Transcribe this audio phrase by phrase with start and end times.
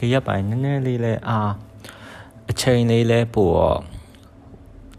[0.00, 1.38] ဒီရက်ပိုင်းနည်းနည်းလေးလဲအာ
[2.50, 3.80] အချိန်လေးလဲပို့တော့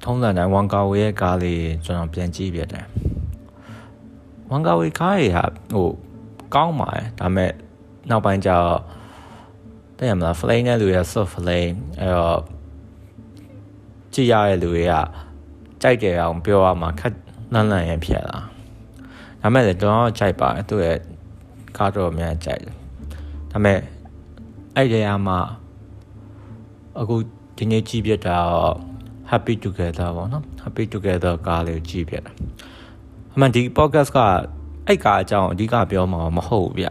[0.04, 2.86] ထုံးစံတိုင်းဝန်ကာဝေရဲ့ကားလေးကျွန်တော်ပြန်ကြည့်ပြတယ်
[4.52, 5.90] ဝန်ကာဝေကားကြီးဟာဟို
[6.56, 7.52] ကောင်းပါတယ်ဒါပေမဲ့
[8.10, 8.80] နောက်ပိုင်းကျတော့
[9.98, 12.42] တဲ့ရမလား flame နဲ့လူရ soft flame အဲ့တော့
[14.14, 14.94] ကြည့်ရတဲ့လူတွေက
[15.82, 17.16] ကြိုက်တယ်အောင်ပြောရမှာခက်
[17.54, 18.38] လန့်လန့်ရဖြစ်လာ
[19.42, 20.98] ဒါမဲ့လည်းကျွန်တော်ကြိုက်ပါတယ်သူ့ရဲ့
[21.78, 22.76] ကားတော့အများကြိုက်တယ်
[23.52, 23.80] ဒါမဲ့
[24.76, 25.40] အဲ့ဒီအမှာ
[27.00, 27.16] အခု
[27.58, 28.78] ဒီနေ့ကြည့်ပြတာတော့
[29.32, 32.32] happy together ပေါ့နော် happy together ကားလေးကိုကြည့်ပြတာ
[33.34, 34.20] အမှန်ဒီ podcast က
[34.88, 36.88] အဲ့ကားအကြောင်းအဓိကပြောမှာမဟုတ်ဘူးဗျ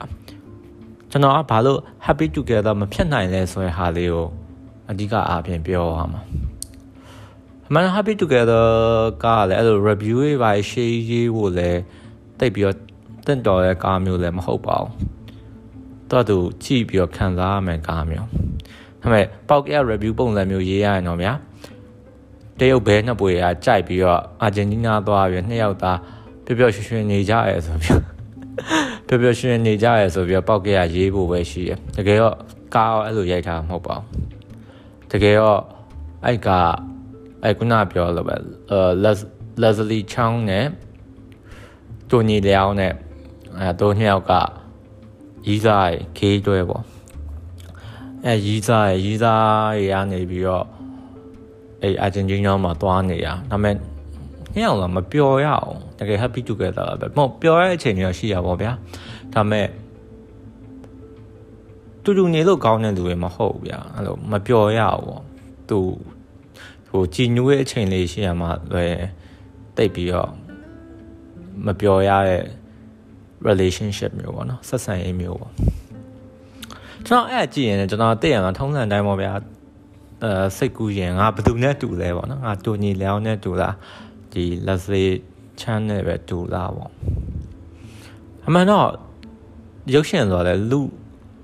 [1.11, 4.27] ကျွန်တော်ကဘာလို့ happy together မဖြစ်နိုင်လဲဆိုတဲ့ဟာလေးကို
[4.91, 6.23] အဓိကအားဖြင့်ပြောရမှာ
[7.69, 8.65] အမှန် happy together
[9.25, 11.81] ကလည်းအဲ့လို review တွေပါ share ရေးဖို့လည်း
[12.39, 12.77] တိတ်ပြီးတော့
[13.27, 14.91] တင့်တော်တဲ့ကားမျိုးလည်းမဟုတ်ပါဘူး
[16.11, 18.39] တော့သူကြည့်ပြီးတော့ခံစားရမယ်ကားမျိုးဒါ
[19.01, 21.33] ပေမဲ့ပေါက်ကရ review ပုံစံမျိုးရေးရရင်တော့ဗျာ
[22.59, 25.99] တရုတ်ဘဲနှစ်ပွေကကြိုက်ပြီးတော့အာဂျင်တီးနားသွားပြီးနှစ်ယောက်သား
[26.45, 28.01] ပျော်ပျော်ရွှင်ရွှင်နေကြရဲဆိုပြီး
[29.09, 32.37] ပျော်ပျော်ရွှင်ရွှင်နေကြရဲဆိုပြီးပေါက်ကရရေးဖို့ပဲရှိတယ်တကယ်တော့
[32.75, 34.07] ကားရောအဲ့လိုရိုက်ထားမဟုတ်ပါဘူး
[35.11, 35.61] တကယ်တော့
[36.25, 36.49] အဲ့က
[37.45, 38.37] အဲ့ခုနပြောလို့ပဲ
[38.71, 38.81] အဲ
[39.63, 40.67] Leslie Chang နဲ့
[42.11, 42.93] တိုနီလျောင်းနဲ့
[43.59, 44.33] အဲတို့နှစ်ယောက်က
[45.49, 45.87] ရီးစား
[46.19, 46.85] ခေးတွဲပေါ့
[48.27, 50.67] အဲရီးစားရီးစားရနေပြီးတော့
[51.83, 58.73] အဲအာဂျင်တီးနားမှာသွားနေရဒါပေမဲ့နှစ်ယောက်တော့မပျော်ရအောင်တကယ် happy together ပဲမဟုတ်ပျော်ရတဲ့အချိန်တွေရှိရပါဗျာ
[59.35, 59.67] ဒါပေမဲ့
[62.05, 65.25] တူတူနေလို့ကောင်းတဲ့လူတွေမဟုတ်ဗျာအဲ့လိုမပျော်ရအောင်ပေါ့
[65.69, 65.79] သူ
[66.89, 68.85] ဟိုကြည်ညိုရဲ့အချိန်လေးရှိရမှာပဲ
[69.77, 70.31] တိတ်ပြီးတော့
[71.67, 72.43] မပျော်ရတဲ့
[73.49, 75.53] relationship မျိုးပေါ့နော်ဆက်ဆံရေးမျိုးပေါ့
[77.07, 79.33] ကျွန်တော်အဲ့ကြည့်ရင်ကျွန်တော်သိရမှာထုံးစံတိုင်းပေါ့ဗျာ
[80.23, 83.75] အဲစိတ်ကူးရင်ငါဘယ်သူနဲ့တူလဲပေါ့နော်ငါတူညီလျောင်းနဲ့တူလား
[84.33, 85.13] ဒီ Leslie
[85.61, 86.91] Chan နဲ့ပဲတူလားပေါ့
[88.47, 88.89] အမှန်တော့
[89.95, 90.81] ရုပ်ရှင်ဆိုတော့လေလူ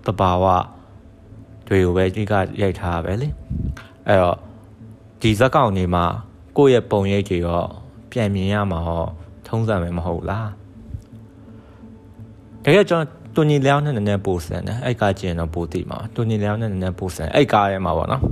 [0.06, 0.44] တဘာဝ
[1.66, 3.28] တွေကိုပဲဒီကရိုက်ထားပဲလေ
[4.06, 4.38] အဲ့တော့
[5.20, 6.04] ဒီဇက်ကောင်တွေမှာ
[6.56, 7.62] ကိုယ့်ရဲ့ပုံရိပ်တွေရော
[8.10, 9.04] ပြန်မြင်ရမှာဟော
[9.46, 10.50] ထုံးစံပဲမဟုတ်လား
[12.66, 18.22] တကယ်ကျွန်တော်တူညီလျောင်းနဲ့နည်းနည်းပိုဆန်တယ်အဲ့ကကျင်တော့ပိုသိမှာတူညီလျောင်းနဲ့နည်းနည်းပိုဆန်အဲ့ကားထဲမှာပေါ့နော်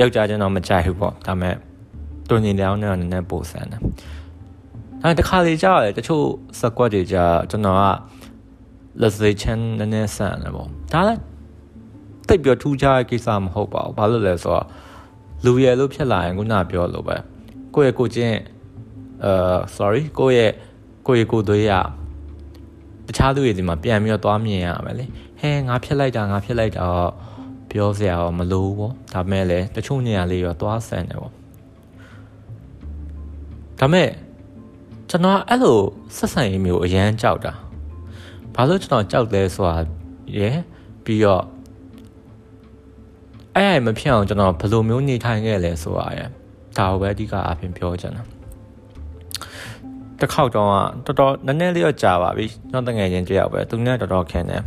[0.00, 1.54] ယောက်ျားချင်းတော့မကြိုက်ဘူးပေါ့ဒါပေမဲ့
[2.28, 3.80] တူညီလျောင်းနဲ့နည်းနည်းပိုဆန်တယ်
[5.02, 6.24] အဲတခါလေကြာတယ်တချို့
[6.60, 7.84] စကွက်တွေကြာကျွန်တော်က
[9.00, 11.20] Leslie Chan နည်းနည်းဆန်တယ်ပေါ့ဒါလည်း
[12.28, 14.64] တိတ်ပြီးထူးခြားတဲ့ကိစ္စမဟုတ်ပါဘူးဘာလို့လဲဆိုတော့
[15.44, 17.16] လူရယ်လို့ဖြစ်လာရင်ခုနပြောလို့ပဲ
[17.74, 18.38] ကိုယ့်ရဲ့ကိုချင်း
[19.24, 20.52] အာ sorry ကိုယ့်ရဲ့
[21.06, 21.72] ကိုယ့်ရဲ့ကိုယ်သွေးရ
[23.06, 25.04] တခြားသူတွေဒီမှာပြန်ပြီးတော့သွားမြင်ရမယ်လေ
[25.40, 27.12] ဟဲငါဖြစ်လိုက်တာငါဖြစ်လိုက်တာတော့
[27.70, 31.32] ပြောစရာတော့မလိုဘူးပေါ့ဒါပေမဲ့လည်းတချို့နေရာလေးတော့သွားဆန်တယ်ပေါ့
[33.80, 34.08] ဒါပေမဲ့
[35.10, 35.78] ကျွန်တော်အဲ့လို
[36.16, 37.52] ဆက်ဆံရေးမျိုးအရန်ကြောက်တာ
[38.54, 39.76] ဘာလို့ကျွန်တော်ကြောက်လဲဆိုတာ
[40.38, 40.56] ရယ်
[41.04, 41.44] ပြီးတော့
[43.56, 46.30] အဲ့အဲ့မဖြစ်အောင်ကျွန်တော်ဘယ်လိုမျိုးနေထိုင်ခဲ့လဲဆိုတာရယ်
[46.78, 48.22] ဒါကိုပဲအဓိကအဖြစ်ပြောချင်တာ
[50.24, 50.70] တစ်ခေါက်တော့
[51.06, 54.62] တော်တော်နည်းနည်းလေးတော့ကြာပါပြီကျွန်တော်တငယ်ချင်းတယောက်ပဲသူနဲ့တော်တော်ခင်တယ်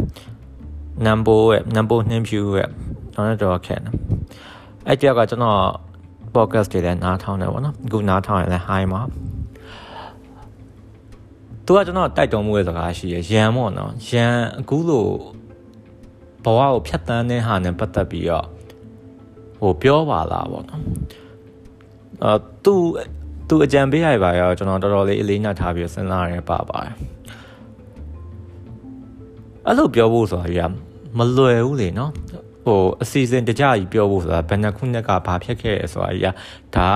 [1.05, 2.69] နမ်ဘိုရဲ့နမ်ဘိုနှင်းဖြူရဲ့
[3.13, 3.93] ကျွန်တော်တော်တော်ခင်တယ်
[4.87, 5.59] အဲ့တယောက်ကကျွန်တော်
[6.35, 9.01] podcast တွေလည်းနားထောင်တယ်ပေါ့နော်အခုနားထောင်ရင်လည်း hi မှာ
[11.65, 15.07] သူကကျွန်တော်တိုက်တော်မူရဲ့စကားရှိရရန်ပေါ့နော်ရန်အခုလို
[16.43, 18.45] ဘဝကိုဖြတ်တန်းတဲ့ဟာနဲ့ပတ်သက်ပြီးတော့
[19.59, 20.81] ဟိုပြောပါလားပေါ့နော်
[22.23, 22.75] အာသူ
[23.47, 26.95] သူအကြံပေးရပါရောကျွန်တော်တော်တော်လေးအလေးနက်ထားပြီးစဉ်းစားရပါပါတယ်
[29.65, 30.73] အဲ့လိုပြောဖို့ဆိုတာကြီး
[31.17, 32.11] မလွယ်ဘူးလေနော်
[32.65, 36.23] ဟိုအစီအစဉ်တကြကြီးပြောဖို့ဆိုတာဘယ်နှခုနှစ်ကဘာဖြစ်ခဲ့လဲဆိုတာကြီး
[36.75, 36.89] ဒါ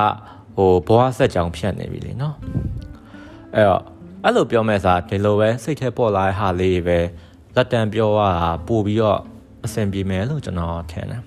[0.55, 2.35] ကဟိုဘဝဆက်ကြောင်ဖြတ်နေပြီလေနော်
[3.55, 3.81] အဲ့တော့
[4.23, 6.99] အဲ့လိုပြောမဲ့စားဒီလိုပဲစိတ်ထဲပေါ်လာတဲ့ဟာလေးပဲ
[7.55, 9.19] လက်တံပြောရတာပို့ပြီးတော့
[9.65, 11.21] အဆင်ပြေမယ်လို့ကျွန်တော်ထင်တယ်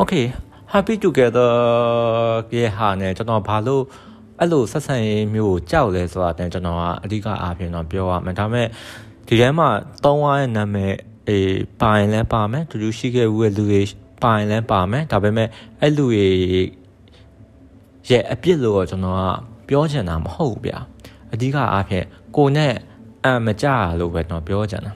[0.00, 0.24] Okay
[0.72, 1.52] happy together
[2.54, 3.82] ရဲ့ဟာနဲ့ကျွန်တော်ဘာလို့
[4.40, 8.68] အဲ့လိုဆက်ဆံရေးမျိုးကိုကြောက်လဲဆိုတာတန်ကျွန်တော်ကအဓိကအားဖြင့်တော့ပြောရမယ်ဒါပေမဲ့
[9.26, 9.68] ဒီထဲမှာ
[10.04, 10.94] သုံးရတဲ့နာမည်
[11.28, 13.82] အေးပါရင်လည်းပါမယ်တူတူရှိခဲ့ဘူးတဲ့လူတွေ
[14.22, 15.48] ပါရင်လည်းပါမယ်ဒါပေမဲ့
[15.80, 16.26] အဲ့လူတွေ
[18.10, 19.24] ရဲ့အပြစ်လို့ကျွန်တော်က
[19.68, 20.78] ပြောချင်တာမဟုတ်ဗျာ
[21.32, 22.06] အဓိကအားဖြင့်
[22.36, 22.72] ကိုနဲ့
[23.24, 23.66] အမကြ
[24.00, 24.92] လို့ပဲတော့ပြောချင်တာ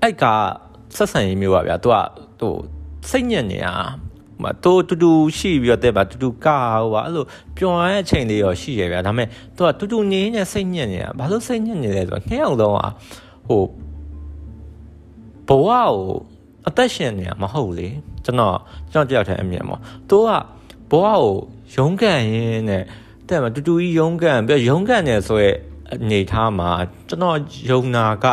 [0.00, 0.24] အဲ့က
[0.96, 1.96] ဆက်ဆံရေးမျိုးပါဗျာသူက
[2.40, 2.54] ဟို
[3.08, 3.74] စိတ်ညစ်နေတာ
[4.42, 7.24] မတူတူတူရှိပြီးတော့တဲ့ပါတူတူကာဟိုပါအဲ့လို
[7.56, 9.26] ပျော်ရတဲ့အချိန်လေးရောရှိရဗျာဒါပေမဲ့
[9.56, 12.86] သူကတူတူနေနေစိတ်ညစ်နေတာဘာလို့စိတ်ညစ်နေလဲဆိုတော့နှစ်ယောက်လုံးက
[13.48, 13.62] ဟို
[15.48, 15.94] ဘဝကို
[16.68, 17.88] အသက်ရှင်နေတာမဟုတ်လေ
[18.24, 18.56] ကျွန်တော်
[18.92, 20.30] ကျွန်တော်ကြောက်တဲ့အမြင်ပေါ့သူက
[20.90, 21.34] ဘဝကို
[21.76, 22.84] ရုန်းကန်ရင်းနဲ့
[23.28, 25.50] တဲ့မှာတူတူကြီးရုန်းကန်ပြီးရုန်းကန်နေဆိုရဲ
[25.92, 26.70] အနေထားမှာ
[27.08, 27.38] ကျွန်တော်
[27.70, 28.26] ယုံနာက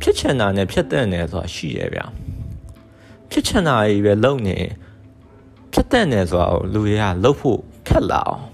[0.00, 2.04] ဖြစ်ချင်တာနဲ့ဖြစ်တဲ့နယ်ဆိုတာရှိရဲ့ဗျာ
[3.30, 4.56] ဖြစ်ချင်တာကြီးပဲလုံနေ
[5.72, 8.44] ဖြစ်တဲ့နယ်ဆိုတာကိုလူတွေကလှုပ်ဖို့ခက်လာအောင်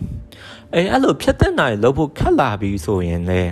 [0.75, 3.43] အဲအဲ့လိုဖြစ်တဲ့နိုင်လှုပ်ဖို့ခက်လာပြီဆိုရင်လေ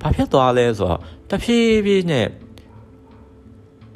[0.00, 0.98] ဘာဖြစ်သွားလဲဆိုတော့
[1.30, 2.26] တဖြည်းဖြည်းနဲ့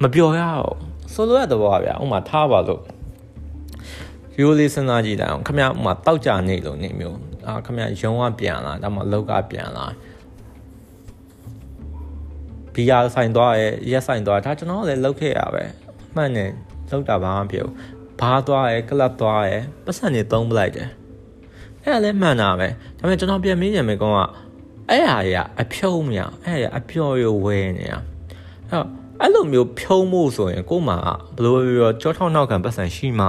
[0.02, 0.76] မပြောရအောင်
[1.12, 2.82] ဆိုလိုရတဲ့ဘောကဗျာဥမာထားပါလို့
[4.40, 9.86] ရိုးလေးစဉ်းစားကြည့်လိုက်အောင်ခမဥမာတောက်ကြနေလို့နေမျိုးအာခမရုံးကပြန်လာဒါမှလောက်ကပြန်လာ
[12.74, 15.64] ဘီယာဆိုင်သွားရဲရက်ဆိုင်သွားဒါကျွန်တော်လည်းလောက်ခဲ့ရပဲ
[16.14, 16.50] မှန်တယ်
[16.90, 17.74] လောက်တာဘာမှမဖြစ်ဘူး
[18.20, 20.88] ဘာသွားရဲကလပ်သွားရဲပတ်စံနေသုံးပလိုက်တယ်
[21.82, 22.68] အဲ့ဒါလည်းမှန်တာပဲ
[22.98, 24.18] ဒါပေမဲ့ကျွန်တော်ပြန်မေးရင်မေကောင်က
[24.90, 27.98] အဲ့ဟာကြီးကအဖြုံးမရအဲ့ဟာအပျော်ရဝဲနေတာ
[28.68, 28.86] အဲ့တော့
[29.20, 30.98] အဲ့လိုမျိုးဖြုံးမှုဆိုရင်ကို့မှာ
[31.36, 33.26] ဘယ်လိုပြောကြောထောက်နောက်ခံပတ်စံရှိမှ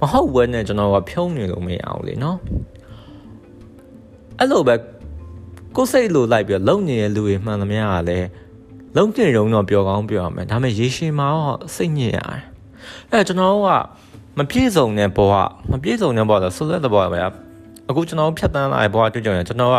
[0.00, 2.38] မဟုတ်ဘဲနဲ့ကျွန်တော်ကဖြုံးနေလို့မရအောင်လေနော်
[4.38, 4.74] အဲ့လိုပဲ
[5.76, 8.26] ကိုယ်စိတ်လိုလိုက်ပြီးလုံနေတဲ့လူတွေမှန်သမျှကလည်း
[8.96, 12.42] လုံကျင်ရုံတော့ပျော်ကောင်းပျော်ရမယ်ဒါပေမဲ့ရေရှည်မှာတော့စိတ်ညစ်ရတယ်
[13.10, 13.68] အဲ့ကျွန်တော်က
[14.38, 15.32] မပြည့်စုံတဲ့ဘဝ
[15.72, 17.20] မပြည့်စုံတဲ့ဘဝဆိုဆိုတဲ့ဘဝပဲ
[17.88, 19.78] အခုကျွန်တော်ဖြတ်တန်းလာတဲ့ဘဝတွေ့ကြရင်ကျွန်တော်က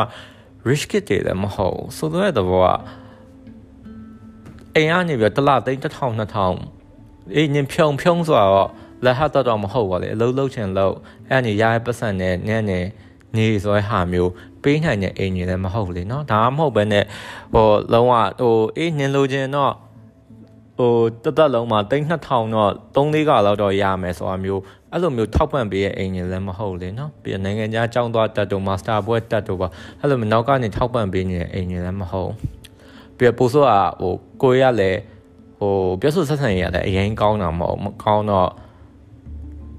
[0.67, 2.65] rich kid တွေလည်းမဟုတ်ဆိုတဲ့ဘဝ
[4.75, 8.69] အိမ်ကနေပြီးတလသိန်း1000 2000အေးညင်ဖြုံဖြုံဆိုတော့
[9.05, 10.95] လက်ဟတ်တော့မဟုတ်ပါလေအလုံးလုံးချင်လို့
[11.29, 12.89] အဲ့ကနေရရဲ့ပတ်စံနဲ့နည်းနည်း
[13.36, 14.30] နေဆိုတဲ့ဟာမျိုး
[14.62, 17.04] ပေးနိုင်တဲ့အိမ်ကြီးလည်းမဟုတ်လေเนาะဒါမှမဟုတ်ဘဲနဲ့
[17.54, 19.72] ဟိုလုံးဝဟိုအေးနင်လိုချင်တော့
[20.78, 20.92] ဟို
[21.24, 24.62] တသက်လုံးမှာ3000တော့3-4ကလောက်တော့ရမယ်ဆိုတာမျိုး
[24.92, 29.68] အဲ့လိုမျိုးထောက်ပံ့ပေးရဲ့အိမ်ကြီးလည်းမဟုတ်လေเนาะပြီးနိုင်ငံခြားကျောင်းသွားတက်တော့မာစတာဘွဲတက်တော့ပါ
[30.00, 32.32] အဲ့လိုမျိုးနောက်ကနေထောက်ပံ့ပေးနေတဲ့အိမ်ကြီးလည်းမဟုတ်
[33.18, 33.70] ပြီးပို့ဆိုက
[34.00, 35.00] ဟိုကိုရလည်း
[35.58, 38.50] ဟိုပြောဆိုဆက်ဆံရေးရတယ်အရင်ကောင်းတာမဟုတ်မကောင်းတော့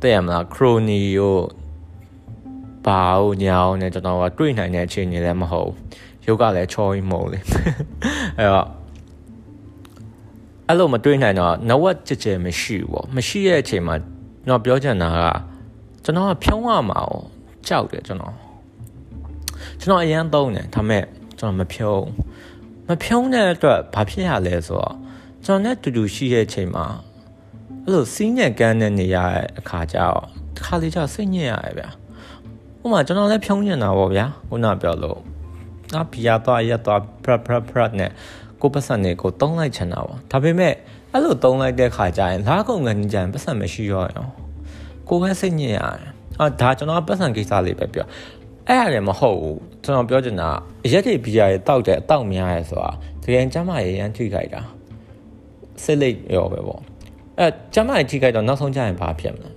[0.02, 1.36] တဲ့ရမလားခရိုနီကို
[2.87, 5.71] ဘာကိုညာအောင်နဲ့ကျွန်တော်ကတွေ့နိုင်တဲ့အခြေအနေလည်းမဟုတ်
[6.27, 7.39] ရုပ်ကလည်းချောကြီးမဟုတ်လေ
[8.39, 8.67] အဲ့တော့
[10.69, 13.95] အဲ့လိုမတွေ့နိုင်တော့နဝက်ကြကြမရှိဘူးပေါ့မရှိရဲ့အချိန်မှာ
[14.47, 15.23] ကျွန်တော်ပြောချင်တာက
[16.05, 17.13] ကျွန်တော်ကဖြုံးရမှာ哦
[17.67, 18.35] ကြောက်တယ်ကျွန်တော်
[19.81, 21.05] ကျွန်တော်အရန်သုံးတယ်ဒါမဲ့
[21.39, 22.05] ကျွန်တော်မဖြုံး
[22.89, 24.95] မဖြုံးတဲ့အတွက်ဘာဖြစ်ရလဲဆိုတော့
[25.45, 26.87] ကျွန်တော်နဲ့တူတူရှိရဲ့အချိန်မှာ
[27.85, 30.25] အဲ့လိုစီးညက်ကန်းတဲ့နေရတဲ့အခါကျတော့
[30.55, 31.89] တစ်ခါလေကျစိတ်ညစ်ရတယ်ဗျာ
[32.83, 35.19] ဥမာကျွန်တော်လည်းဖြုံးနေတာပေါ့ဗျာခုနပြောလို့
[35.93, 38.11] ငါဘီယာသွားရက်သွားဖရဖရဖရနဲ့
[38.61, 40.75] ကိုပတ်စံနေကိုတုံးလိုက်ချင်တာပေါ့ဒါပေမဲ့
[41.13, 44.27] အဲ့လိုတုံးလိုက်တဲ့ခါကျရင်လားကုန်ကနေကြရင်ပတ်စံမရှိရောရော
[45.09, 48.07] ကိုပဲစိတ်ညစ်ရတယ်အာဒါကျွန်တော်ပတ်စံကိစ္စလေးပဲပြော
[48.69, 50.51] အဲ့ရတယ်မဟုတ်ဘူးကျွန်တော်ပြောချင်တာ
[50.93, 52.91] ရက်တွေဘီယာတွေတောက်တယ်အတောက်များရဲဆိုတာ
[53.23, 54.61] တကယ်ကျမရေရန်ထိခိုက်တာ
[55.83, 56.81] စစ်လိတ်ရောပဲပေါ့
[57.39, 59.51] အဲကျမရေထိခိုက်တော့နောက်ဆုံးကျရင်ဘာဖြစ်မလဲ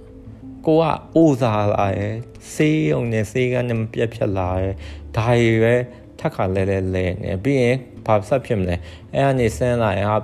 [0.66, 0.84] ကိုက
[1.16, 2.16] အိုးစားလာရယ်
[2.54, 4.74] ဆေးရုံနဲ့ဆေးကန်းနဲ့မပြတ်ဖြတ်လာရယ်
[5.16, 5.76] ဒါတွေပဲ
[6.20, 8.76] ထက်ခါလဲလဲလဲနေပြီးရင်ဘာဆက်ဖြစ်မလဲ
[9.14, 10.18] အဲကနေဆင်းလာရင်ဟာ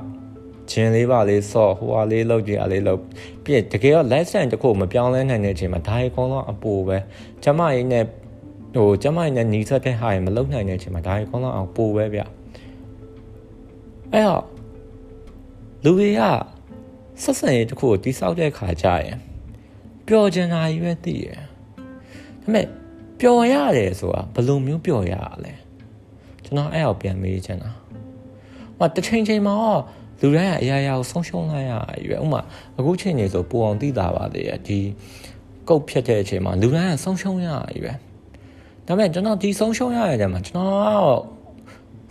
[0.72, 3.02] ဂျင်းလေးပါလေးဆော့ဟိုဟာလေးလောက်ကြည့်အားလေးလောက်
[3.44, 6.98] ပြီးရင်တကယ်တော့ lesson တခုမပြောင်းလဲနိုင်တဲ့အချိန်မှာဒါရီကောင်းတော့အပူပဲ
[7.44, 8.06] ကျမရင်းနဲ့
[8.76, 12.22] ဟိုကျမရင်းနဲ့ညီဆက်တဲ့ဟာရင်မလုံနိုင်တဲ့အချိန်မှာဒါရီကောင်းတော့အပူပဲဗျ
[14.14, 14.44] အဲ့တော့
[15.84, 16.22] လူတွေက
[17.24, 19.29] ဆက်ဆံရေးတခုကိုတိဆောက်တဲ့ခါကြရင်
[20.10, 21.42] ပျော်ချင်တာကြီးပဲသိရဒါ
[22.42, 22.66] ပေမဲ့
[23.20, 25.54] ပျော်ရတယ်ဆိုတာဘယ်လိုမျိုးပျော်ရလဲ
[26.46, 27.72] ကျွန်တော်အဲ့အောင်ပြန်မေးချင်တာ
[28.78, 29.56] ဟိုတချိန်ချိန်မှာ
[30.22, 31.74] လူတိုင်းကအရာရာကိုဆုံးရှုံးလိုက်ရ
[32.08, 32.42] ရွယ်ဥမာ
[32.78, 34.80] အခုချိန်နေဆိုပူအောင်သိတာပါလေဒီ
[35.70, 37.48] ကုတ်ဖြတ်တဲ့အချိန်မှာလူတိုင်းကဆုံးရှုံးရ
[37.80, 37.98] ရွယ်
[38.86, 41.22] ဒါပေမဲ့ကျွန်တော်ဒီဆုံးရှုံးရတဲ့မှာကျွန်တော်ကတော့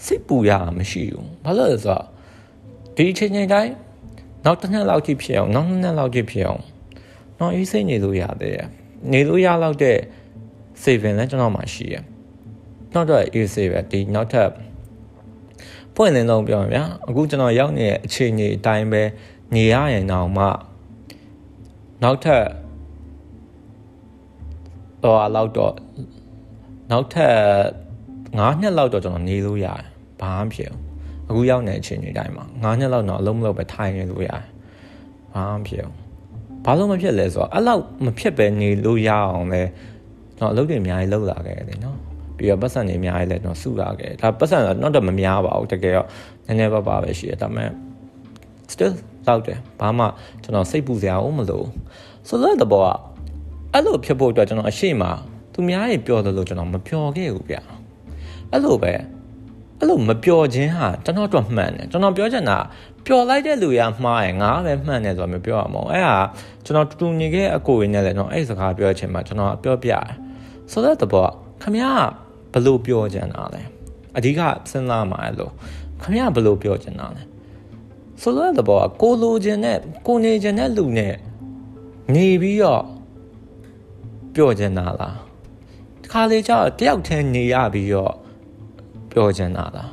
[0.05, 2.05] စိတ်ပူရမရှိဘူးဘာလို့လဲဆိုတော့
[2.97, 3.73] ဒီချိန်ချိန်တိုင်း
[4.45, 6.63] နောက်တစ်နှစ်လောက်ထိဖြစ်အောင်နောက်နှစ်နှစ်လောက်ထိဖြစ်အောင်
[7.39, 8.57] တော့အေးစိတ်နေလို့ရတယ်
[9.13, 9.99] နေလို့ရလောက်တဲ့
[10.83, 11.97] saving လည်းကျွန်တော်မှရှိရ
[12.95, 14.51] နောက်တော့အေး save ဒီနောက်ထပ်
[15.95, 19.03] ပွင့်လင်းဆုံးပြောရင်ဗျာအခုကျွန်တော်ရောက်နေတဲ့အခြေအနေအတိုင်းပဲ
[19.55, 20.45] နေရရင်တော့မှ
[22.03, 22.45] နောက်ထပ်
[25.05, 25.75] တော့လောက်တော့
[26.91, 27.37] နောက်ထပ်
[28.39, 29.83] 9နှစ်လောက်တော့ကျွန်တော်နေလို့ရတယ်
[30.21, 30.83] ဘာမှမဖြစ်ဘူး
[31.29, 34.45] အခုရောက်နေအခြေအနေတိုင်းမှာ9နှစ်လောက်တော့အလုံးမလုံးပဲထိုင်နေလို့ရတယ်
[35.35, 36.08] ဘာမှမဖြစ်ဘူး
[36.69, 39.63] ဘာလို့မဖြစ်လဲဆိုတော့အဲ့လောက်မဖြစ်ပဲနေလို့ရအောင်လဲ
[40.39, 41.99] တော့အလုပ်တွေအများကြီးလုပ်လာခဲ့တယ်နော်
[42.37, 46.07] ပြီးတော့ပတ်စံတွေအများကြီးလည်းတော့စုလာခဲ့ဒါပတ်စံတော့တော့မများပါဘူးတကယ်တော့
[46.47, 47.71] နည်းနည်းပါးပါပဲရှိတယ်ဒါပေမဲ့
[48.73, 48.95] still
[49.27, 50.05] လောက်တယ်ဘာမှ
[50.43, 51.67] ကျွန်တော်စိတ်ပူစရာဦးမလို့
[52.29, 52.91] ဆိုတော့တော့
[53.73, 55.03] အဲ့လိုဖြစ်ဖို့အတွက်ကျွန်တော်အရှိမ
[55.53, 57.57] သူများကြီးပြောတယ်လို့ကျွန်တော်မပြောခဲ့ဘူးဗျ
[58.51, 58.93] အဲ့လိုပဲ
[59.79, 62.59] အဲ့လိုမပျော်ခြင်းဟာကျွန်တော်တို့မှန်တယ်ကျွန်တော်ပြောချင်တာ
[63.11, 66.19] ပျော်လိုက်တဲ့လူရမှားရယ်ငါပဲမှန်တယ်ဆိုတော့မပြောရမအောင်အဲ့ဟာ
[66.65, 70.07] ကျွန်တော်တူတူညီခဲ့အကိုရင်းနဲ့လည်းကျွန်တော်အဲ့စကားပြောချင်မှာကျွန်တော်ပြောပြတယ်
[70.73, 71.31] ဆိုတော့တော့
[71.63, 71.85] ခမရ
[72.53, 73.63] ဘလို့ပြောချင်တာလဲ
[74.17, 75.51] အဓိကစဉ်းစားမှာအဲ့လို
[76.03, 77.23] ခမရဘလို့ပြောချင်တာလဲ
[78.23, 81.15] ဆိုတော့တော့ကိုလိုချင်တဲ့ကိုနေချင်တဲ့လူနဲ့
[82.15, 82.85] နေပြီးတော့
[84.35, 85.17] ပြောချင်တာလား
[86.03, 88.15] တခါလေကျတော့တယောက်တည်းနေရပြီးတော့
[89.11, 89.91] ပြောချင်တာလား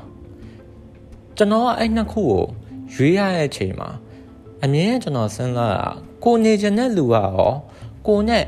[1.37, 2.43] ကျွန်တော်ကအဲ့နှစ်ခုကို
[2.95, 3.89] ရွေးရတဲ့အချိန်မှာ
[4.63, 5.87] အမြင်ကျွန်တော်စဉ်းစားတာ
[6.23, 7.51] ကိုနေချင်တဲ့လူကရော
[8.07, 8.43] ကိုနဲ့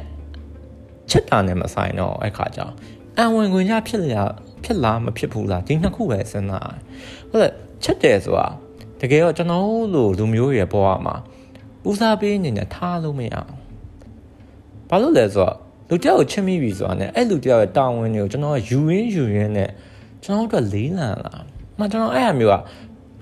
[1.09, 2.59] ချစ်တာနဲ့မဆိုင်တော့အဲ့ခါကျ
[3.17, 4.23] အံဝင်ခွင့်ရဖြစ်လာ
[4.63, 6.71] ဖြစ်လာမဖြစ်ဘူးလားဒီနှစ်ခုပဲစဉ်းစား
[7.29, 8.47] ဟုတ်တယ်ချစ်တယ်ဆိုတာ
[8.99, 11.15] တကယ်တော့ကျွန်တော်လိုလူမျိုးရဲ့ဘဝမှာ
[11.89, 13.53] ဦးစားပေးအနေနဲ့ထားလို့မရအောင်
[14.89, 15.55] ဘာလို့လဲဆိုတော့
[15.89, 19.69] လူတယောက်ကိုချစ်မိပြီဆိုတာနဲ့အဲ့လူတယောက်ရဲ့တာဝန်တွေကိုကျွန်တော်ကယူရင်းယူရင်းနဲ့
[20.23, 21.33] ကျွန်တော်တို့လေးလံလာ
[21.79, 22.55] မှကျွန်တော်အဲ့အမျိုးက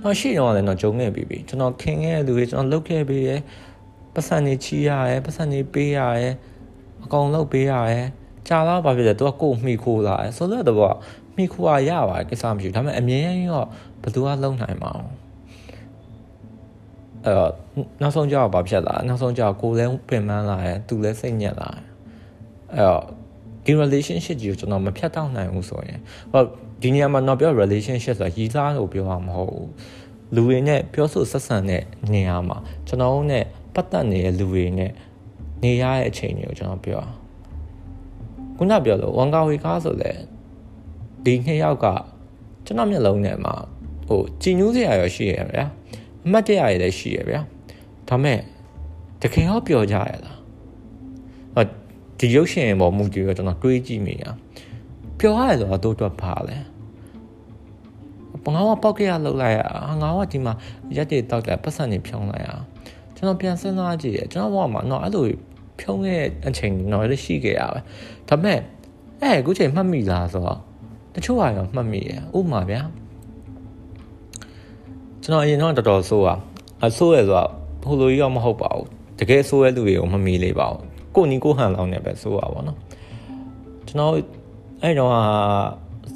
[0.06, 3.42] တော့ရှိတော့လည်းတော့ဂျုံခဲ့ပြီပြီကျွန်တော်ခင်ခဲ့တဲ့လူတွေကျွန်တော်လုတ်ခဲ့ပြီရယ်
[4.14, 6.34] ပတ်စံနေချီးရရယ်ပတ်စံနေပေးရရယ်
[7.06, 8.08] အကောင်လုတ်ပေးရရယ်
[8.48, 10.96] ကြာတော့ဘာဖြစ်လဲသူကကိုယ်မိခိုးလာတယ်ဆိုတော့တော့
[11.38, 13.68] မိခိုးရရပါတယ်ကိစ္စမရှိဘူးဒါပေမဲ့အမြဲတမ်းတော့
[14.02, 15.12] ဘယ်သူကလုံနိုင်မှာအောင်
[17.26, 17.52] အဲတော့
[18.02, 21.84] နောက်ဆုံးကြောက်ဘာဖြစ်လာနောက်ဆုံးကြောက်ကိုလည်းပင်ပန်းလာတယ်သူလည်းစိတ်ညစ်လာတယ်
[22.74, 23.04] အဲတော့
[23.66, 26.00] ဒီ relationship ကြီးကိုကျွန်တော်မဖြတ်တောက်နိုင်ဘူးဆိုရင်
[26.32, 26.42] ဟော
[26.82, 29.70] ဒီနေရာမှာတော့ပြော relationship ဆိုတာရည်စားလို့ပြောတာမဟုတ်ဘူး
[30.36, 33.40] လူတွေနဲ့ပြောဆိုဆက်ဆံတဲ့နေရာမှာကျွန်တော်တို့ ਨੇ
[33.74, 34.92] ပတ်သက်နေတဲ့လူတွေနဲ့
[35.64, 37.04] နေရတဲ့အချိန်တွေကိုကျွန်တော်ပြော
[38.58, 40.12] ခုနပြောလို့ဝန်ကာဝီကားဆိုလေ
[41.26, 41.86] ဒီနှစ်ယောက်က
[42.66, 43.54] ကျွန်တော်မျက်လုံးထဲမှာ
[44.08, 45.66] ဟိုကြည်ညိုးစရာရရှိရဗျာ
[46.26, 47.40] အမှတ်တရရလည်းရှိရဗျာ
[48.10, 48.40] ဒါမဲ့
[49.22, 50.38] တကယ်ဟောပြောကြရလား
[51.56, 51.66] ဟော
[52.20, 54.32] ဒီရုပ်ရှင်ပေါ်မူတည်ပြီးကျွန်တော်တွေးကြည့်မိတာ
[55.26, 56.58] ပြောရတယ်ဆိုတော့တို့တော့ပါလဲ
[58.54, 59.60] ငါကပောက်ကြရလောက်လိုက်ရ
[60.02, 60.54] ငါကဒီမှာ
[60.96, 62.50] ရက်တွေတောက်တယ်ပတ်စံနေဖြုံးလိုက်ရ
[63.16, 65.26] ကျွန်တော်ပြန်စဉ်းစားကြည့်ရကျွန်တော်ဘောမှာတော့အဲ့လို
[65.80, 67.80] ဖြုံးတဲ့အချိန်တော့လည်းရှိခဲ့ရပဲ
[68.30, 68.60] ဒါပေမဲ့
[69.22, 70.60] အဲ့အခုချိန်မှတ်မိလားဆိုတော့
[71.14, 72.82] တချို့ဟာရောမှတ်မိရဥပမာဗျာ
[75.24, 76.38] ကျွန်တော်အရင်တော့တော်တော်ဆိုးอ่ะ
[76.84, 77.50] အဆိုးရဆိုတော့
[77.84, 78.88] ဟိုလိုကြီးတော့မဟုတ်ပါဘူး
[79.20, 80.82] တကယ်ဆိုးရလူတွေကိုမမီလေးပါဘူး
[81.16, 82.78] ကိုနီကိုဟန်လောင်းနေပဲဆိုးပါဗောနော်
[83.88, 84.14] ကျွန်တော်
[84.86, 85.14] အဲ့တော့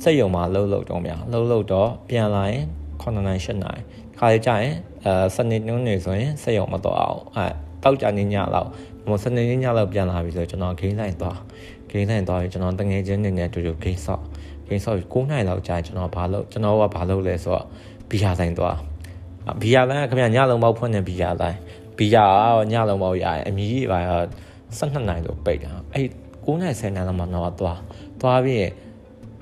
[0.03, 2.65] စက်ယုံမှာလှုပ်လှုပ်တော့ဗျာလှုပ်လှုပ်တော့ပြန်လာရင်
[3.01, 3.81] 9နိုင်8နိုင်
[4.19, 7.45] ခါလေးကြာရင်အဲစနေနှုန်းနေဆိုရင်စက်ယုံမတော့အောင်အဲ
[7.83, 8.69] တောက်ကြနေညလောက်
[9.05, 11.39] ဟိုစနေညလောက်ပြန်လာပြီဆိုကျွန်တော်ဂိမ်းလိုက်သွား
[11.89, 14.21] ဂိမ်းလိုက်သွားရင်ကျွန်တော်တငယ်ချင်းနေနဲ့တူတူဂိမ်းဆော့
[14.67, 17.65] ဂိမ်းဆော့9နိုင်လောက်ကြာရင်ကျွန်တော်ဘာလို့ကျွန်တော်ကဘာလို့လဲဆိုတော့
[18.09, 18.77] ဘီယာဆိုင်သွား
[19.61, 21.57] ဘီယာလိုင်းကခင်ဗျညလုံးပေါက်ဖွင့်နေဘီယာလိုင်း
[21.97, 22.25] ဘီယာ
[22.57, 23.99] ကညလုံးပေါက်ရတယ်အမြည်ပါ
[24.77, 26.07] 12နိုင်လို့ပိတ်တာအဲ့
[26.45, 27.79] 9နိုင်10နိုင်လောက်မှတော့သွား
[28.21, 28.71] သွားပြီးရင်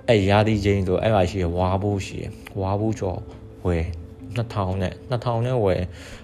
[0.10, 2.26] အဲ့ရာသီချင်းဆိုအဲ့ပါရှိရဝါဘူးရှိရ
[2.62, 3.20] ဝါဘူးကျော်
[3.66, 3.86] ဝယ်
[4.36, 5.82] 2000နဲ့2000နဲ့ဝယ်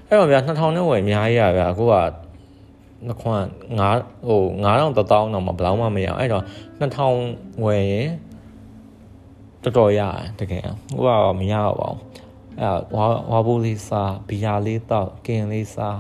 [0.08, 1.94] အဲ့တော့ဗျာ2000နဲ့ဝယ်အများကြီးရဗျာအခုက
[3.08, 3.46] နှခွန်း
[3.88, 6.44] 9ဟို9000တထောင်တော့မဘလောက်မှမရအောင်အဲ့တော့
[6.82, 8.10] 2000ဝယ်ရင်
[9.64, 12.00] တော်တော်ရတယ်တကယ်ဟိုကမရတော့ပါဘူး
[12.62, 16.00] အဲ့ဝါဝါဘူးလေးစားဘီယာလေးတောက်ကင်လေးစား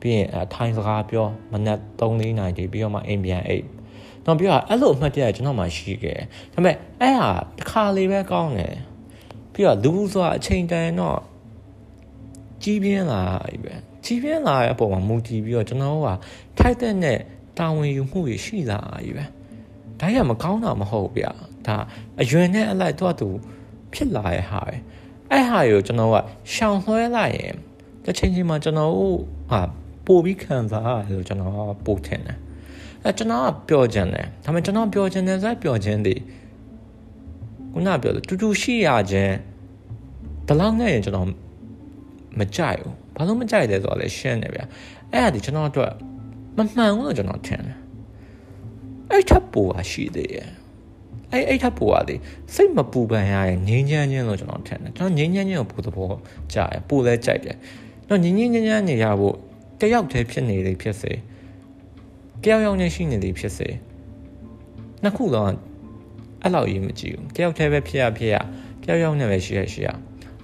[0.00, 3.66] ပြီးရင်အထိုင်းစကားပြောမနက်3-4နာရီပြီးတော့မှအိမ်ပြန်အိတ်
[4.26, 6.18] တော့ပြောအဲ့လိုအမှတ်တရကျွန်တော်မှရှိခဲ့
[6.52, 8.74] ဒါပေမဲ့အဲ့ဟာတစ်ခါလေးပဲကောင်းတယ်
[9.52, 11.18] ပြီးတော့လူဆိုတာအချိန်တန်တော့
[12.62, 13.74] ကြီးပြင်းလာပြီပဲ
[14.04, 16.08] ကြီးပြင်းလာတဲ့အပေါ်မှာမူတည်ပြီးတော့ကျွန်တော်က
[16.58, 17.18] ထိုက်တဲ့နဲ့
[17.58, 19.24] တာဝန်ယူမှုတွေရှိလာပြီပဲ
[20.00, 21.32] ဒါရမကောင်းတာမဟုတ်ဗျာ
[21.66, 21.76] ဒါ
[22.20, 23.28] အရွယ်နဲ့အလိုက်တော့သူ
[23.92, 24.74] ဖြစ်လာရဲ့ဟာပဲ
[25.30, 26.16] အဲ့ဟာကိုကျွန်တော်က
[26.52, 27.54] ရှောင်လွှဲလိုက်ရင်
[28.04, 28.92] တစ်ချိန်ချိန်မှာကျွန်တော်
[29.50, 29.60] ဟာ
[30.06, 32.38] ပို့ပြီးခံစားရတယ်လို့ကျွန်တော်ကပို့ထင်တယ်
[33.04, 36.18] အဲကျွန်တော်ကပြောချင်တယ်ဒါပေမဲ့ကျွန်တော်ပြောချင်တယ်ဆိုပြောချင်သည်
[37.72, 39.34] ခုနပြောလို့တူတူရှိရခြင်း
[40.46, 41.26] ဒီလောက်နဲ့ရင်ကျွန်တော်
[42.38, 44.60] မကြိုက်ဘူးဘာလို့မကြိုက်လဲဆိုတော့လေရှင်းတယ်ဗျ
[45.12, 45.92] အဲ့ဒါဒီကျွန်တော်အတွက်
[46.56, 47.76] မမှန်ဘူးလို့ကျွန်တော်ထင်တယ်
[49.10, 50.48] အဲ့ထပ်ပူပါရှိသေးရဲ့
[51.32, 52.14] အဲ့အဲ့ထပ်ပူပါလေ
[52.54, 56.12] စိတ်မပူပန်ရရင်ငြင်းချမ်းခြင်းလို့ကျွန်တော်ထင်တယ်ကျွန်တော်ငြင်းချမ်းခြင်းကိုပူသဘော
[56.52, 57.56] ကြားရပူလဲကြိုက်တယ်
[58.08, 59.36] တော့ငြင်းငြင်းချမ်းချမ်းနေရဖို့
[59.80, 61.12] တယောက်တည်းဖြစ်နေလေဖြစ်စေ
[62.42, 63.68] တယောက်ယောက်နဲ့ရှိနေလေဖြစ်စေ
[65.02, 65.48] နှစ်ခုတော့
[66.42, 68.36] အဲ့လောက်ရေးမကြည့်ဘူးတယောက်တည်းပဲဖြစ်ရဖြစ်ရ
[68.82, 69.88] တယောက်ယောက်နဲ့ပဲရှိရရှိရ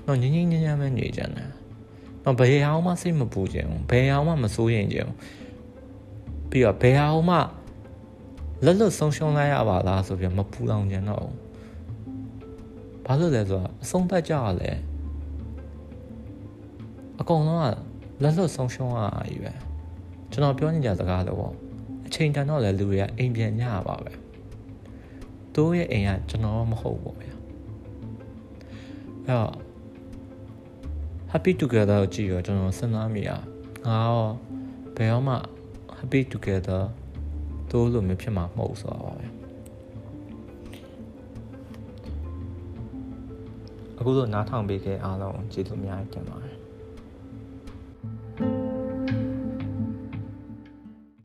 [0.06, 1.30] တော့ငင်းငင်းညံ့ညံ့ပဲနေကြတယ်
[2.24, 5.10] တော့ဘယ်အောင်မှစိတ်မပူခြင်းဘယ်အောင်မှမစိုးရင်ခြင်း
[6.50, 7.36] ပြီးတော့ဘယ်အောင်မှ
[8.64, 11.28] လက်လွတ်ဆုံးရှုံးလိုက်ရပါလားဆိုပြီးမပူလောင်ခြင်းတော့
[13.06, 14.70] ဘာလို့လဲဆိုတော့အဆုံးသတ်ကြရလဲ
[17.20, 17.64] အကုန်လုံးက
[18.22, 19.52] လက်လွတ်ဆုံးရှုံးရတာကြီးပဲ
[20.32, 21.54] ကျွန်တော်ပြောနေကြစကားလို့ပေါ့
[22.08, 24.12] အချိန်တန်တော့လေလူတွေကအိမ်ပြန်ညပါပဲ
[25.54, 27.34] တို့ရဲ့အိမ်ကကျွန်တော်မဟုတ်ဘူးဗျာ
[29.28, 29.50] တော့
[31.32, 33.36] happy together ကိုကြည့်ရကျွန်တော်စဉ်းစားမိတာ
[33.86, 34.26] ငါရော
[34.96, 35.36] ဘယ်တော့မှ
[35.98, 36.82] happy together
[37.70, 39.26] တို့လိုမျိုးဖြစ်မှာမဟုတ်ဆိုတော့ပဲ
[43.98, 46.47] အခုတော့နားထောင်ပေးခဲ့အားလုံးကျေးဇူးများတင်ပါတယ်